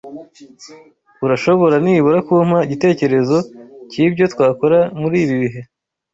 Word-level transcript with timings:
Urashobora 1.25 1.75
nibura 1.83 2.19
kumpa 2.27 2.59
igitekerezo 2.65 3.37
cyibyo 3.89 4.25
twakora 4.33 4.79
muri 4.99 5.17
ibi 5.23 5.35
bihe. 5.43 5.61